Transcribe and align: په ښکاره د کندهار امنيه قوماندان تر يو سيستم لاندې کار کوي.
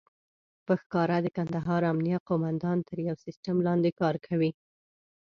په 0.65 0.73
ښکاره 0.81 1.17
د 1.21 1.27
کندهار 1.37 1.81
امنيه 1.93 2.19
قوماندان 2.29 2.77
تر 2.89 2.97
يو 3.07 3.15
سيستم 3.25 3.55
لاندې 3.67 3.91
کار 4.01 4.15
کوي. 4.27 4.51